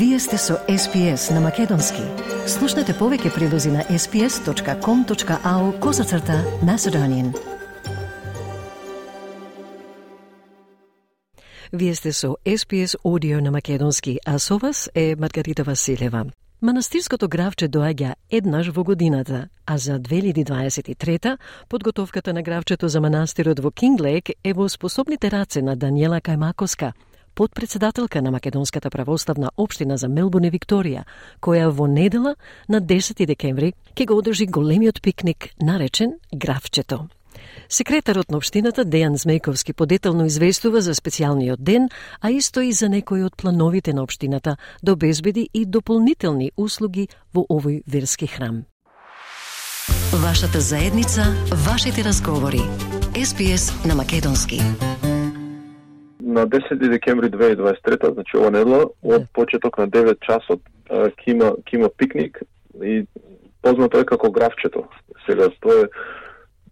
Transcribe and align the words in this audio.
Вие 0.00 0.18
сте 0.18 0.38
со 0.38 0.54
SPS 0.68 1.34
на 1.34 1.40
Македонски. 1.44 2.00
Слушнете 2.48 2.94
повеќе 2.96 3.34
прилози 3.34 3.68
на 3.68 3.82
sps.com.au 3.84 5.64
козацрта 5.78 6.38
на 6.64 6.78
Седонин. 6.78 7.34
Вие 11.72 11.94
сте 11.94 12.12
со 12.12 12.36
SPS 12.46 12.96
Audio 13.04 13.40
на 13.40 13.50
Македонски, 13.50 14.18
а 14.26 14.38
со 14.38 14.58
вас 14.58 14.90
е 14.94 15.16
Маргарита 15.18 15.64
Василева. 15.64 16.24
Манастирското 16.62 17.28
гравче 17.28 17.68
доаѓа 17.68 18.14
еднаш 18.30 18.68
во 18.68 18.84
годината, 18.84 19.48
а 19.66 19.78
за 19.78 20.00
2023 20.00 21.38
подготовката 21.68 22.32
на 22.32 22.42
гравчето 22.42 22.88
за 22.88 23.00
манастирот 23.00 23.60
во 23.60 23.70
Кинглейк 23.70 24.30
е 24.44 24.52
во 24.52 24.68
способните 24.68 25.30
раце 25.30 25.62
на 25.62 25.76
Даниела 25.76 26.20
Кајмакоска– 26.20 26.92
подпредседателка 27.40 28.22
на 28.22 28.30
Македонската 28.30 28.90
православна 28.90 29.50
општина 29.56 29.96
за 29.96 30.08
Мелбурн 30.08 30.44
и 30.44 30.50
Викторија, 30.52 31.06
која 31.40 31.70
во 31.72 31.86
недела 31.88 32.34
на 32.68 32.82
10 32.84 33.24
декември 33.24 33.72
ќе 33.96 34.06
го 34.06 34.18
одржи 34.20 34.44
големиот 34.46 35.00
пикник 35.00 35.48
наречен 35.56 36.12
Графчето. 36.36 37.08
Секретарот 37.68 38.30
на 38.30 38.36
општината 38.36 38.84
Дејан 38.84 39.16
Змејковски 39.16 39.72
подетелно 39.72 40.26
известува 40.28 40.84
за 40.84 40.92
специјалниот 40.92 41.56
ден, 41.56 41.88
а 42.20 42.28
исто 42.30 42.60
и 42.60 42.72
за 42.72 42.92
некои 42.92 43.24
од 43.24 43.36
плановите 43.36 43.96
на 43.96 44.02
општината 44.02 44.56
да 44.82 44.92
обезбеди 44.92 45.48
и 45.54 45.64
дополнителни 45.64 46.52
услуги 46.56 47.08
во 47.32 47.46
овој 47.48 47.80
верски 47.88 48.26
храм. 48.26 48.66
Вашата 50.12 50.60
заедница, 50.60 51.32
вашите 51.64 52.04
разговори. 52.04 52.60
СПС 53.24 53.72
на 53.84 53.94
Македонски 53.94 54.60
на 56.30 56.46
10 56.46 56.88
декември 56.88 57.30
2023, 57.30 58.12
значи 58.14 58.36
ова 58.36 58.50
недела, 58.50 58.86
од 59.02 59.26
почеток 59.34 59.78
на 59.78 59.88
9 59.88 60.18
часот, 60.26 60.62
ќе 60.90 61.30
има, 61.34 61.52
ќе 61.66 61.78
има 61.78 61.90
пикник 61.96 62.42
и 62.82 63.04
познато 63.62 64.00
е 64.00 64.08
како 64.08 64.30
графчето. 64.30 64.84
Сега, 65.26 65.50
тоа 65.60 65.84
е 65.84 65.88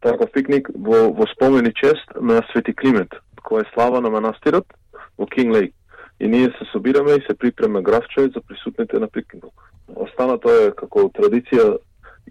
таков 0.01 0.31
пикник 0.33 0.71
во, 0.75 1.11
во 1.13 1.27
спомени 1.35 1.73
чест 1.75 2.15
на 2.21 2.43
Свети 2.53 2.75
Климент, 2.75 3.19
која 3.43 3.67
е 3.67 3.73
слава 3.75 4.01
на 4.01 4.11
манастирот 4.11 4.67
во 5.19 5.27
Кинг 5.27 5.55
Лейк. 5.55 5.75
И 6.21 6.29
ние 6.29 6.51
се 6.59 6.65
собираме 6.73 7.13
и 7.13 7.25
се 7.27 7.39
припреме 7.39 7.83
графче 7.83 8.31
за 8.35 8.41
присутните 8.41 8.99
на 8.99 9.09
пикникот. 9.09 9.53
Останато 9.95 10.51
е 10.51 10.73
како 10.77 11.09
традиција 11.15 11.79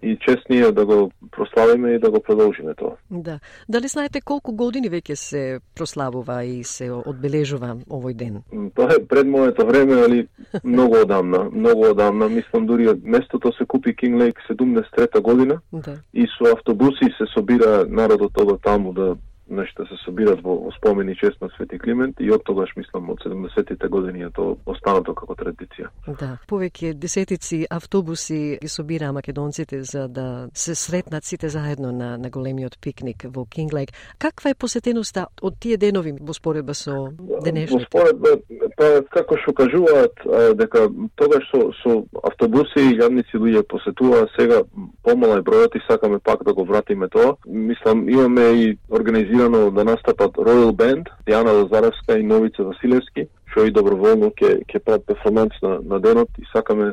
и 0.02 0.18
чест 0.20 0.48
ние 0.50 0.72
да 0.72 0.86
го 0.86 1.10
прославиме 1.30 1.90
и 1.90 1.98
да 1.98 2.10
го 2.10 2.20
продолжиме 2.20 2.74
тоа. 2.74 2.96
Да. 3.10 3.38
Дали 3.68 3.88
знаете 3.88 4.20
колку 4.20 4.52
години 4.52 4.90
веќе 4.90 5.14
се 5.14 5.60
прославува 5.74 6.44
и 6.44 6.64
се 6.64 6.90
одбележува 6.90 7.76
овој 7.90 8.14
ден? 8.14 8.42
Тоа 8.74 8.94
е 8.94 9.06
пред 9.06 9.26
моето 9.26 9.66
време, 9.66 9.94
али 9.94 10.28
многу 10.64 10.96
одамна, 11.02 11.50
многу 11.52 11.90
одамна. 11.90 12.28
Мислам 12.28 12.66
дури 12.66 12.88
местото 13.02 13.52
се 13.52 13.64
купи 13.64 13.96
Кинг 13.96 14.20
Лейк 14.20 14.38
73 14.50 15.20
година 15.20 15.60
да. 15.72 15.96
и 16.14 16.26
со 16.38 16.52
автобуси 16.52 17.04
се 17.18 17.26
собира 17.34 17.86
народот 17.88 18.32
тоа 18.34 18.58
таму 18.58 18.92
да 18.92 19.16
нешто 19.50 19.86
се 19.86 19.96
собират 20.04 20.42
во, 20.42 20.54
во 20.64 20.72
спомени 20.76 21.16
чест 21.16 21.40
на 21.40 21.48
Свети 21.56 21.78
Климент 21.78 22.20
и 22.20 22.30
од 22.30 22.44
тогаш 22.44 22.74
мислам 22.76 23.10
од 23.10 23.22
70-тите 23.24 23.88
години 23.88 24.26
е 24.26 24.30
тоа 24.34 24.56
останато 24.66 25.14
како 25.14 25.34
традиција. 25.38 25.90
Да, 26.06 26.36
повеќе 26.48 26.94
десетици 26.94 27.64
автобуси 27.70 28.58
ги 28.62 28.68
собираа 28.68 29.12
македонците 29.12 29.82
за 29.82 30.08
да 30.08 30.48
се 30.54 30.74
сретнат 30.74 31.24
сите 31.24 31.48
заедно 31.48 31.92
на 31.92 32.18
на 32.18 32.30
големиот 32.30 32.78
пикник 32.80 33.26
во 33.34 33.44
Кинглейк. 33.44 33.90
Каква 34.18 34.50
е 34.50 34.54
посетеноста 34.54 35.26
од 35.42 35.58
тие 35.60 35.76
денови 35.76 36.12
во 36.20 36.34
споредба 36.34 36.74
со 36.74 37.08
денешните? 37.44 37.84
Во 37.84 37.86
споредба 37.86 38.36
па 38.78 38.88
како 39.10 39.36
што 39.42 39.52
кажуваат 39.58 40.22
дека 40.58 40.86
тогаш 41.20 41.46
со 41.50 41.60
со 41.80 41.94
автобуси 42.30 42.84
и 42.84 42.96
јадници 43.00 43.40
луѓе 43.42 43.64
посетуваа, 43.72 44.28
сега 44.36 44.62
помала 45.02 45.38
е 45.40 45.46
бројот 45.48 45.76
и 45.76 45.84
сакаме 45.88 46.18
пак 46.18 46.44
да 46.44 46.54
го 46.54 46.64
вратиме 46.64 47.08
тоа. 47.08 47.34
Мислам 47.46 48.08
имаме 48.08 48.46
и 48.62 48.78
организирано 48.90 49.70
да 49.70 49.84
настапат 49.84 50.36
Royal 50.36 50.72
Band, 50.72 51.10
Диана 51.26 51.52
Лазаревска 51.52 52.18
и 52.18 52.22
Новица 52.22 52.64
Василевски, 52.64 53.26
што 53.50 53.66
и 53.66 53.74
доброволно 53.74 54.30
ќе 54.30 54.62
ќе 54.70 54.84
прават 54.84 55.06
перформанс 55.06 55.58
на, 55.62 55.80
на 55.82 56.00
денот 56.00 56.30
и 56.38 56.46
сакаме 56.52 56.92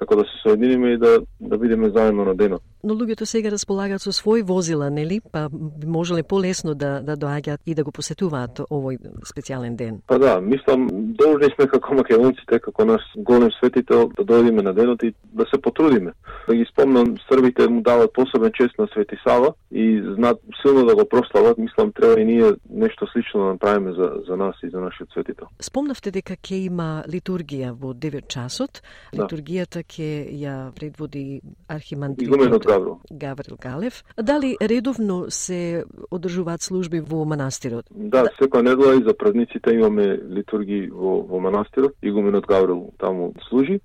како 0.00 0.16
да 0.16 0.24
се 0.24 0.42
соединиме 0.42 0.94
и 0.94 0.98
да 0.98 1.18
да 1.40 1.58
бидеме 1.58 1.90
заедно 1.90 2.24
на 2.24 2.34
денот. 2.34 2.62
Но 2.82 2.94
луѓето 2.94 3.24
сега 3.28 3.50
располагаат 3.52 4.02
со 4.02 4.12
своји 4.12 4.42
возила, 4.46 4.90
нели? 4.90 5.20
Па 5.20 5.48
би 5.52 5.86
можеле 5.86 6.22
полесно 6.22 6.74
да 6.74 7.00
да 7.04 7.16
доаѓаат 7.16 7.60
и 7.66 7.74
да 7.74 7.84
го 7.84 7.92
посетуваат 7.92 8.62
овој 8.70 8.98
специјален 9.28 9.76
ден. 9.76 10.00
Па 10.06 10.18
да, 10.18 10.40
мислам 10.40 10.88
должни 10.90 11.50
сме 11.54 11.66
како 11.68 11.94
македонците, 11.94 12.60
како 12.60 12.84
наш 12.84 13.02
голем 13.16 13.50
светител 13.58 14.08
да 14.16 14.24
дојдеме 14.24 14.62
на 14.62 14.74
денот 14.74 15.02
и 15.02 15.12
да 15.32 15.44
се 15.52 15.60
потрудиме. 15.60 16.12
Да 16.48 16.54
ги 16.54 16.64
спомнам, 16.72 17.16
србите 17.28 17.68
му 17.68 17.82
дават 17.82 18.12
посебен 18.12 18.52
чест 18.54 18.78
на 18.78 18.88
Свети 18.92 19.16
Сава 19.26 19.52
и 19.70 20.02
знаат 20.16 20.38
силно 20.62 20.86
да 20.86 20.94
го 20.94 21.08
прослават, 21.08 21.58
мислам 21.58 21.92
треба 21.92 22.20
и 22.20 22.24
ние 22.24 22.52
нешто 22.70 23.06
слично 23.12 23.40
да 23.40 23.46
направиме 23.46 23.92
за 23.92 24.10
за 24.28 24.36
нас 24.36 24.54
и 24.62 24.70
за 24.70 24.80
нашиот 24.80 25.08
светител. 25.12 25.46
Спомнавте 25.60 26.10
дека 26.10 26.36
ќе 26.36 26.64
има 26.70 27.04
литургија 27.08 27.72
во 27.76 27.92
9 27.94 28.28
часот. 28.28 28.82
Да. 29.12 29.22
Литургијата 29.22 29.84
ќе 29.84 30.10
ја 30.40 30.72
предводи 30.72 31.40
архимандритот 31.68 32.69
Гаврил. 32.70 33.00
Гаврил 33.10 33.56
Галев. 33.60 34.04
Дали 34.22 34.56
редовно 34.62 35.26
се 35.28 35.84
одржуваат 36.10 36.62
служби 36.62 37.00
во 37.00 37.24
манастирот? 37.24 37.86
Да, 37.90 38.24
секоја 38.38 38.62
недела 38.62 38.94
и 38.96 39.04
за 39.04 39.14
празниците 39.14 39.74
имаме 39.74 40.18
литурги 40.36 40.86
во, 40.92 41.20
во 41.22 41.40
манастирот. 41.40 41.94
Игуменот 42.02 42.46
Гаврил 42.46 42.92
таму 42.98 43.34
служи. 43.48 43.80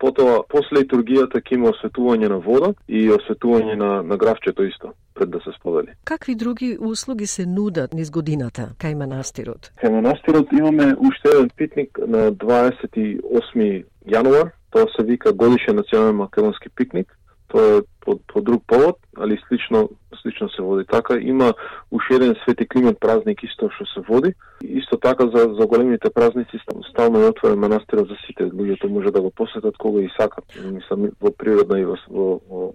Потоа, 0.00 0.40
после 0.48 0.80
литургијата 0.80 1.42
ќе 1.44 1.58
има 1.58 1.74
осветување 1.74 2.30
на 2.32 2.38
вода 2.40 2.72
и 2.88 3.04
осветување 3.12 3.76
на, 3.76 3.90
на 4.02 4.16
графчето 4.16 4.64
исто 4.64 4.94
пред 5.14 5.30
да 5.30 5.40
се 5.44 5.52
сподели. 5.58 5.92
Какви 6.04 6.34
други 6.34 6.78
услуги 6.80 7.26
се 7.26 7.46
нудат 7.46 7.92
низ 7.94 8.10
годината 8.10 8.70
кај 8.80 8.96
манастирот? 8.96 9.72
Кај 9.82 9.92
манастирот 9.92 10.52
имаме 10.56 10.94
уште 10.96 11.34
еден 11.34 11.50
питник 11.56 11.98
на 12.06 12.32
28 12.32 13.84
јануар. 14.08 14.50
Тоа 14.70 14.86
се 14.96 15.04
вика 15.04 15.32
годишен 15.32 15.76
национален 15.76 16.16
македонски 16.16 16.68
пикник 16.68 17.19
тоа 17.50 17.78
е 17.78 17.80
по, 18.00 18.18
по 18.26 18.40
друг 18.40 18.62
повод, 18.66 18.96
али 19.18 19.38
слично 19.48 19.88
слично 20.22 20.48
се 20.48 20.62
води 20.62 20.84
така. 20.86 21.18
Има 21.20 21.54
уште 21.90 22.14
еден 22.14 22.34
Свети 22.42 22.68
Климент 22.68 22.98
празник 23.00 23.42
исто 23.42 23.70
што 23.74 23.84
се 23.86 24.00
води. 24.00 24.34
Исто 24.62 24.96
така 24.96 25.26
за 25.34 25.54
за 25.58 25.66
големите 25.66 26.10
празници 26.10 26.56
стално 26.90 27.20
е 27.20 27.28
отворен 27.28 27.58
манастирот 27.58 28.08
за 28.08 28.16
сите. 28.26 28.44
Луѓето 28.44 28.88
може 28.88 29.10
да 29.10 29.20
го 29.20 29.30
посетат 29.30 29.76
кога 29.78 30.00
и 30.00 30.10
сакат. 30.20 30.44
Мислам 30.72 31.10
во 31.20 31.30
природна 31.30 31.80
и 31.80 31.84
во 31.84 31.96
во, 32.08 32.40
во 32.50 32.72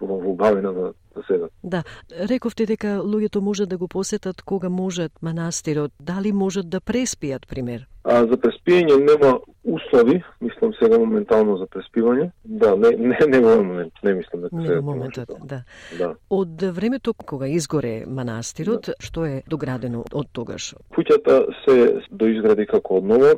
во, 0.00 0.20
во 0.20 0.34
бавина 0.34 0.72
да, 0.72 0.92
да 1.14 1.22
седат. 1.26 1.50
Да, 1.62 1.82
рековте 2.30 2.66
дека 2.66 3.00
луѓето 3.00 3.40
можат 3.40 3.68
да 3.68 3.78
го 3.78 3.88
посетат 3.88 4.42
кога 4.42 4.68
можат 4.68 5.12
манастирот. 5.22 5.92
Дали 6.00 6.32
можат 6.32 6.68
да 6.68 6.80
преспијат, 6.80 7.48
пример? 7.48 7.86
А 8.04 8.26
за 8.26 8.36
преспијање 8.36 8.98
нема 9.00 9.38
услови, 9.64 10.22
мислам 10.40 10.72
сега 10.82 10.98
моментално 10.98 11.56
за 11.56 11.66
преспивање. 11.66 12.30
Да, 12.44 12.76
не 12.76 12.90
не 12.96 13.18
не 13.28 13.40
во 13.40 13.56
момент, 13.62 13.92
не 14.04 14.14
мислам 14.14 14.42
дека 14.42 14.56
не 14.56 14.66
сега. 14.66 14.80
моментот, 14.80 15.30
да. 15.44 15.62
да. 15.98 16.14
Од 16.30 16.62
времето 16.62 17.14
кога 17.14 17.48
изгоре 17.48 18.04
манастирот, 18.06 18.86
да. 18.86 18.94
што 19.00 19.24
е 19.24 19.42
доградено 19.48 20.04
од 20.12 20.28
тогаш? 20.32 20.74
Куќата 20.94 21.40
се 21.64 22.04
доизгради 22.10 22.66
како 22.66 23.00
однова, 23.00 23.34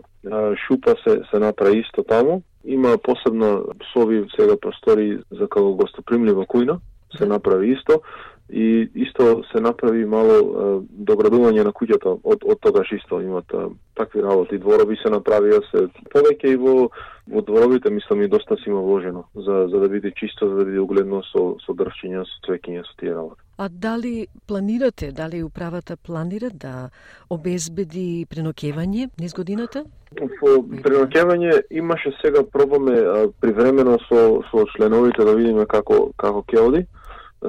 шупа 0.67 0.97
се 1.05 1.21
се 1.31 1.39
направи 1.39 1.81
исто 1.81 2.03
таму, 2.03 2.43
има 2.65 2.99
посебна 2.99 3.63
сови 3.93 4.25
сега 4.37 4.57
простори 4.57 5.19
за 5.31 5.49
како 5.49 5.75
гостопримлива 5.75 6.47
кујна, 6.47 6.81
се 7.17 7.25
да. 7.25 7.39
направи 7.39 7.73
исто 7.73 8.03
и 8.51 8.91
исто 8.95 9.43
се 9.53 9.61
направи 9.61 10.05
мало 10.05 10.35
е, 10.39 10.67
доградување 11.09 11.65
на 11.67 11.73
куќата 11.75 12.13
од 12.23 12.45
од 12.47 12.61
тогаш 12.63 12.93
исто. 12.95 13.19
Имат 13.21 13.51
е, 13.51 13.67
такви 13.99 14.23
работи. 14.23 14.59
Дворови 14.59 14.97
се 15.03 15.11
направија 15.11 15.59
се 15.71 15.89
повеќе 16.15 16.55
и 16.55 16.57
во 16.57 16.89
во 17.27 17.43
дворовите 17.43 17.91
мислам 17.91 18.23
и 18.23 18.29
доста 18.29 18.57
си 18.57 18.71
има 18.71 18.81
вложено 18.81 19.25
за 19.35 19.67
за 19.71 19.81
да 19.81 19.89
биде 19.89 20.13
чисто 20.15 20.49
за 20.49 20.55
да 20.55 20.65
биде 20.65 20.81
угледно 20.81 21.23
со 21.27 21.57
со 21.67 21.75
дрвчиња 21.75 22.23
со 22.23 22.37
цвеќиња 22.47 22.87
со 22.87 22.95
тие 23.01 23.15
работи. 23.15 23.43
А 23.59 23.69
дали 23.69 24.29
планирате, 24.47 25.13
дали 25.13 25.43
управата 25.43 25.97
планира 25.97 26.51
да 26.51 26.91
обезбеди 27.31 28.27
преноќевање 28.31 29.11
низ 29.19 29.35
годината? 29.35 29.83
Во 30.15 30.63
преноќевање 30.87 31.63
имаше 31.71 32.15
сега 32.23 32.45
пробаме 32.45 32.95
привремено 33.41 33.99
со 34.07 34.39
со 34.53 34.67
членовите 34.77 35.25
да 35.25 35.35
видиме 35.35 35.67
како 35.67 36.13
како 36.17 36.45
ќе 36.47 36.63
оди 36.63 36.87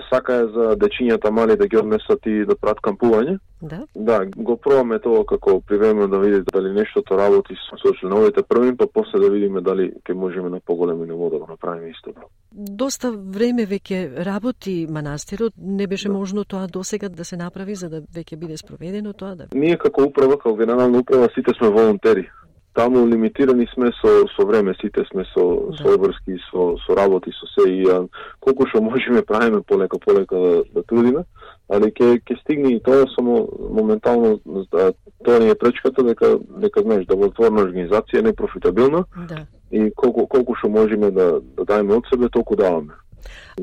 сака 0.09 0.33
е 0.33 0.47
за 0.47 0.75
дечињата 0.75 1.31
мали 1.31 1.55
да 1.57 1.67
ги 1.67 1.77
однесат 1.77 2.25
и 2.25 2.45
да 2.45 2.55
прават 2.55 2.79
кампување. 2.83 3.39
Да? 3.61 3.79
Да, 3.95 4.19
го 4.35 4.57
пробаме 4.57 4.99
тоа 4.99 5.23
како 5.25 5.61
привремено 5.61 6.07
да 6.07 6.19
видите 6.19 6.51
дали 6.53 6.73
нештото 6.73 7.17
работи 7.17 7.55
со 7.69 7.93
членовите 7.99 8.43
првим, 8.43 8.77
па 8.77 8.87
после 8.93 9.19
да 9.19 9.29
видиме 9.29 9.61
дали 9.61 9.91
ќе 10.05 10.13
можеме 10.13 10.49
на 10.49 10.59
поголемо 10.59 11.05
ниво 11.05 11.29
да 11.29 11.39
го 11.39 11.47
направиме 11.49 11.89
исто. 11.89 12.13
Доста 12.51 13.11
време 13.11 13.65
веќе 13.65 14.25
работи 14.25 14.87
манастирот, 14.89 15.53
не 15.57 15.87
беше 15.87 16.07
да. 16.07 16.13
можно 16.13 16.45
тоа 16.45 16.67
досега 16.67 17.09
да 17.09 17.25
се 17.25 17.37
направи 17.37 17.75
за 17.75 17.89
да 17.89 18.01
веќе 18.01 18.35
биде 18.35 18.57
спроведено 18.57 19.13
тоа 19.13 19.35
да. 19.35 19.47
Ние 19.53 19.77
како 19.77 20.03
управа, 20.03 20.37
како 20.37 20.55
генерална 20.55 20.99
управа 20.99 21.29
сите 21.33 21.53
сме 21.57 21.69
волонтери 21.69 22.29
таму 22.77 23.07
лимитирани 23.07 23.67
сме 23.73 23.91
со 23.99 24.27
со 24.35 24.45
време, 24.45 24.75
сите 24.81 25.03
сме 25.11 25.25
со 25.33 25.43
да. 25.71 25.77
со 25.77 25.95
обврски, 25.95 26.37
со 26.51 26.77
со 26.85 26.95
работи, 26.95 27.31
со 27.33 27.47
се 27.53 27.69
и 27.73 27.89
а, 27.89 28.05
колку 28.39 28.67
што 28.69 28.81
можеме 28.81 29.21
правиме 29.31 29.61
полека 29.61 29.97
полека 29.97 30.35
да, 30.35 30.63
да 30.75 30.83
трудиме, 30.83 31.23
али 31.69 31.89
ќе 31.89 32.21
ќе 32.21 32.39
стигне 32.41 32.75
и 32.75 32.83
тоа 32.83 33.09
само 33.15 33.47
моментално 33.79 34.37
да, 34.45 34.91
тоа 35.25 35.39
не 35.39 35.49
е 35.49 35.55
пречката 35.55 36.05
дека 36.05 36.37
дека 36.65 36.85
знаеш 36.85 37.09
да 37.09 37.15
делотворна 37.15 37.65
организација 37.65 38.21
не 38.21 38.33
профитабилна. 38.33 39.03
Да. 39.33 39.45
И 39.71 39.89
колку 39.95 40.27
колку 40.27 40.55
што 40.61 40.69
можеме 40.69 41.11
да 41.11 41.41
да 41.57 41.65
даеме 41.65 41.97
од 41.97 42.05
себе, 42.13 42.29
толку 42.29 42.55
даваме. 42.55 42.93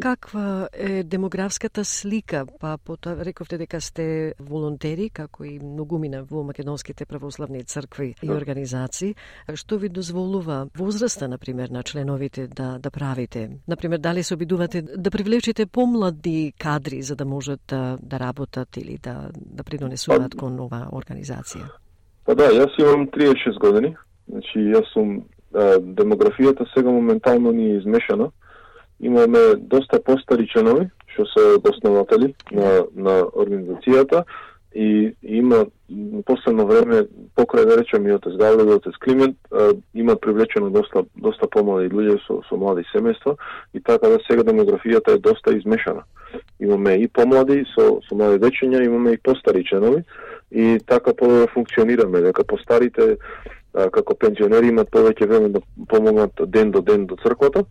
Каква 0.01 0.69
е 0.73 1.03
демографската 1.03 1.85
слика? 1.85 2.47
Па 2.61 2.79
потоа 2.79 3.25
рековте 3.25 3.59
дека 3.59 3.81
сте 3.81 4.35
волонтери, 4.41 5.11
како 5.11 5.45
и 5.45 5.59
многумина 5.59 6.23
во 6.31 6.43
македонските 6.43 7.07
православни 7.07 7.65
цркви 7.65 8.15
и 8.23 8.27
да. 8.27 8.35
организации. 8.35 9.15
Што 9.55 9.79
ви 9.79 9.89
дозволува 9.89 10.67
возраста, 10.79 11.29
например, 11.29 11.69
на 11.69 11.83
членовите 11.83 12.47
да, 12.47 12.79
да 12.79 12.91
правите? 12.91 13.51
Например, 13.69 13.99
дали 13.99 14.23
се 14.23 14.35
обидувате 14.35 14.83
да 14.83 15.11
привлечете 15.11 15.67
помлади 15.67 16.53
кадри 16.59 17.03
за 17.03 17.17
да 17.17 17.25
можат 17.25 17.61
да, 17.69 17.99
да 18.03 18.21
работат 18.21 18.77
или 18.77 18.99
да, 19.03 19.31
да 19.35 19.65
придонесуваат 19.65 20.33
па, 20.33 20.39
кон 20.39 20.57
нова 20.57 20.89
организација? 20.93 21.71
Па 22.25 22.35
да, 22.35 22.49
јас 22.51 22.73
имам 22.81 23.09
36 23.13 23.61
години. 23.61 23.97
Значи, 24.29 24.59
јас 24.73 24.89
сум 24.93 25.23
демографијата 25.55 26.67
сега 26.75 26.91
моментално 26.91 27.53
ни 27.53 27.71
е 27.71 27.77
измешана 27.79 28.31
имаме 29.01 29.55
доста 29.57 30.01
постари 30.03 30.47
членови, 30.47 30.89
што 31.15 31.27
се 31.27 31.45
основатели 31.71 32.35
на, 32.53 32.85
на 32.95 33.23
организацијата 33.23 34.25
и 34.75 35.15
има 35.23 35.67
последно 36.27 36.67
време 36.67 37.05
покрај 37.39 37.67
да 37.69 37.77
речем 37.79 38.07
и 38.07 38.13
од 38.13 38.27
Гавлеви, 38.27 38.75
отец 38.75 38.97
Климент, 39.05 39.37
имат 39.95 40.21
привлечено 40.21 40.71
доста 40.71 41.05
доста 41.15 41.47
помлади 41.47 41.89
луѓе 41.95 42.19
со 42.27 42.41
со 42.49 42.57
млади 42.57 42.83
семејства 42.91 43.37
и 43.75 43.81
така 43.81 44.09
да 44.09 44.19
сега 44.27 44.43
демографијата 44.43 45.15
е 45.15 45.19
доста 45.19 45.55
измешана. 45.55 46.03
Имаме 46.61 46.97
и 46.99 47.09
помлади 47.09 47.65
со 47.75 48.01
со 48.09 48.15
млади 48.15 48.43
дечиња, 48.43 48.85
имаме 48.85 49.13
и 49.13 49.23
постари 49.23 49.65
членови 49.65 50.03
и 50.51 50.81
така 50.87 51.13
да 51.13 51.47
функционираме 51.55 52.21
дека 52.21 52.45
постарите 52.45 53.17
како 53.75 54.15
пензионери 54.15 54.69
имат 54.69 54.91
повеќе 54.91 55.27
време 55.29 55.49
да 55.49 55.61
помогнат 55.89 56.33
ден 56.47 56.71
до 56.71 56.81
ден 56.81 57.07
до 57.07 57.17
црквата 57.23 57.65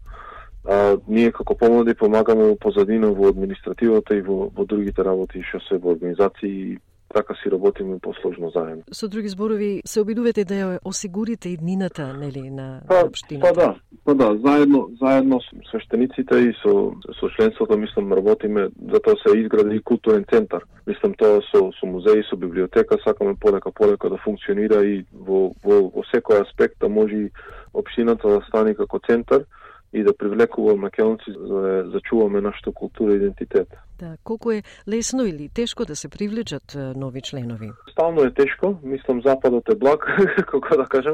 а, 0.66 0.98
ние 1.08 1.32
како 1.32 1.56
помлади 1.56 1.94
помагаме 1.94 2.50
во 2.52 2.56
позадина 2.56 3.12
во 3.12 3.30
административата 3.34 4.16
и 4.16 4.22
во, 4.22 4.50
во 4.56 4.66
другите 4.66 5.04
работи 5.04 5.44
што 5.50 5.60
се 5.68 5.78
во 5.78 5.96
организации 5.98 6.80
така 7.14 7.36
си 7.44 7.52
работиме 7.52 8.00
посложно 8.00 8.50
заедно. 8.50 8.84
Со 8.92 9.08
други 9.08 9.30
зборови, 9.30 9.82
се 9.86 10.02
обидувате 10.02 10.46
да 10.46 10.54
ја 10.54 10.80
осигурите 10.86 11.50
иднината, 11.50 12.14
нели, 12.18 12.50
на 12.50 12.82
па, 12.88 13.06
општината? 13.06 13.54
Па 13.54 13.62
да, 13.62 13.76
па 14.06 14.16
да, 14.16 14.38
заедно, 14.46 14.90
заедно 15.02 15.40
со 15.42 15.56
свештениците 15.70 16.36
и 16.50 16.54
со, 16.62 16.92
со 17.20 17.30
членството, 17.38 17.78
мислам, 17.78 18.14
работиме, 18.14 18.70
затоа 18.92 19.16
се 19.22 19.38
изгради 19.38 19.76
и 19.76 19.84
културен 19.84 20.26
центар. 20.32 20.66
Мислам, 20.88 21.14
тоа 21.14 21.42
со, 21.52 21.70
со 21.80 21.86
музеи, 21.86 22.24
со 22.30 22.36
библиотека, 22.36 22.98
сакаме 23.04 23.36
полека, 23.40 23.72
полека 23.72 24.10
да 24.10 24.18
функционира 24.18 24.84
и 24.86 25.06
во, 25.14 25.54
во, 25.64 25.94
во 25.94 26.02
секој 26.10 26.42
аспект 26.42 26.80
да 26.82 26.90
може 26.90 27.30
општината 27.74 28.28
да 28.28 28.42
стане 28.48 28.74
како 28.74 29.00
центар, 29.00 29.46
и 29.94 30.04
да 30.04 30.18
привлекува 30.18 30.76
македонци 30.76 31.32
за 31.40 31.62
да 31.62 31.90
зачуваме 31.92 32.42
нашата 32.42 32.72
култура 32.72 33.14
и 33.14 33.16
идентитет. 33.16 33.68
Да, 34.00 34.18
колку 34.24 34.52
е 34.52 34.64
лесно 34.88 35.26
или 35.26 35.50
тешко 35.50 35.86
да 35.86 35.96
се 35.96 36.10
привлечат 36.10 36.78
нови 36.96 37.22
членови? 37.22 37.72
Стално 37.92 38.24
е 38.24 38.34
тешко, 38.34 38.80
мислам 38.84 39.22
западот 39.26 39.70
е 39.70 39.76
благ, 39.76 40.06
како 40.38 40.78
да 40.78 40.86
кажам. 40.86 41.14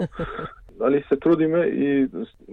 Али 0.82 1.04
се 1.10 1.16
трудиме 1.18 1.60
и 1.60 2.08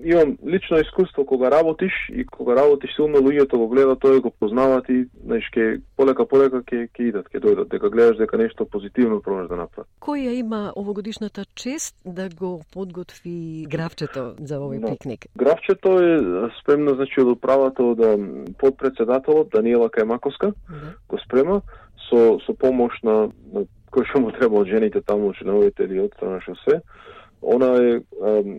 имам 0.04 0.38
лично 0.46 0.78
искуство 0.78 1.26
кога 1.26 1.50
работиш 1.50 1.92
и 2.12 2.26
кога 2.26 2.56
работиш 2.56 2.94
силно 2.96 3.18
луѓето 3.18 3.56
го 3.56 3.68
гледат 3.68 4.00
тоа 4.00 4.20
го 4.20 4.30
познават 4.30 4.88
и 4.88 5.06
знаеш 5.24 5.48
ке 5.54 5.80
полека 5.96 6.26
полека 6.26 6.62
ќе 6.62 6.88
ќе 6.90 7.08
идат, 7.08 7.30
ќе 7.30 7.40
дојдат 7.40 7.70
дека 7.70 7.90
гледаш 7.90 8.16
дека 8.18 8.38
нешто 8.38 8.66
позитивно 8.66 9.20
пробаш 9.20 9.48
да 9.48 9.56
направи. 9.56 9.88
Кој 10.00 10.26
ја 10.26 10.34
има 10.40 10.72
овогодишната 10.76 11.44
чест 11.54 11.96
да 12.04 12.28
го 12.28 12.62
подготви 12.72 13.66
графчето 13.70 14.34
за 14.38 14.58
овој 14.58 14.82
no, 14.82 14.90
пикник? 14.92 15.26
Графчето 15.36 15.98
е 16.02 16.50
спремно 16.60 16.94
значи 16.94 17.20
од 17.20 17.32
управата 17.36 17.82
од 17.82 18.02
подпредседателот 18.58 19.50
Даниела 19.54 19.88
Кајмаковска 19.88 20.52
да. 20.52 20.94
го 21.08 21.18
спрема 21.24 21.62
со 22.08 22.38
со 22.46 22.54
помош 22.54 22.94
на, 23.02 23.30
на 23.52 23.66
кој 23.90 24.06
што 24.10 24.20
му 24.20 24.30
треба 24.34 24.60
од 24.60 24.68
жените 24.68 25.00
таму, 25.00 25.32
членовите 25.34 25.84
или 25.84 26.00
од 26.00 26.14
страна 26.16 26.40
шосе 26.40 26.82
Она 27.46 27.76
е 27.78 28.00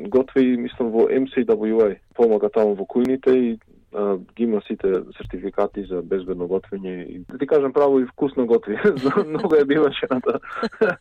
готви, 0.07 0.57
мислам, 0.57 0.91
во 0.91 1.09
MCWA, 1.11 1.97
помага 2.15 2.47
таму 2.49 2.75
во 2.79 2.85
кујните 2.87 3.33
и 3.35 3.49
а, 3.93 4.17
ги 4.35 4.43
има 4.43 4.61
сите 4.67 4.93
сертификати 5.17 5.83
за 5.89 6.01
безбедно 6.01 6.47
готвење 6.47 6.93
и 7.03 7.19
да 7.19 7.37
ти 7.37 7.47
кажам 7.47 7.73
право 7.73 7.99
и 7.99 8.05
вкусно 8.05 8.45
готви. 8.47 8.77
Многу 9.27 9.55
е 9.55 9.65
бива 9.65 9.91
шената. 9.91 10.39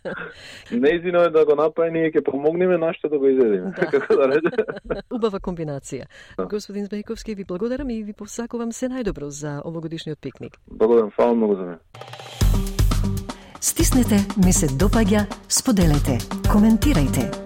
Неизино 0.73 1.23
е 1.23 1.31
да 1.31 1.45
го 1.47 1.55
направи, 1.55 1.91
ние 1.91 2.11
ќе 2.11 2.25
помогнеме 2.25 2.79
нашите 2.79 3.09
да 3.09 3.19
го 3.19 3.29
изедеме. 3.29 3.71
Да. 3.79 3.87
Како 3.95 4.17
да 4.17 4.29
реде. 4.35 4.51
Убава 5.11 5.39
комбинација. 5.39 6.11
Да. 6.39 6.47
Господин 6.47 6.87
Збејковски, 6.87 7.37
ви 7.37 7.45
благодарам 7.45 7.91
и 7.91 8.03
ви 8.03 8.13
посакувам 8.13 8.73
се 8.73 8.89
најдобро 8.89 9.29
за 9.29 9.63
овогодишниот 9.65 10.19
пикник. 10.21 10.59
Благодарам, 10.67 11.11
фала 11.11 11.35
многу 11.35 11.55
за 11.55 11.63
мене. 11.63 11.79
Стиснете, 13.61 14.19
ми 14.45 14.53
се 14.53 14.67
допаѓа, 14.67 15.27
споделете, 15.49 16.19
коментирајте. 16.47 17.46